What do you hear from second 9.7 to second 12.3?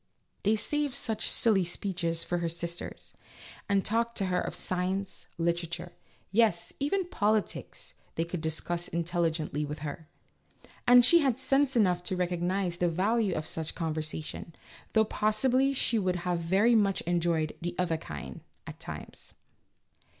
her. And she had sense enough to